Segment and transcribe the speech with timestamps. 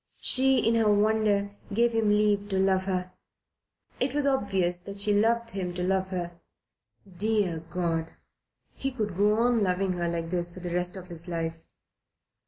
[0.19, 3.11] She, in her wonder, gave him leave to love her.
[3.99, 6.31] It was obvious that she loved him to love her.
[7.07, 8.11] Dear God!
[8.73, 11.67] He could go on loving her like this for the rest of his life.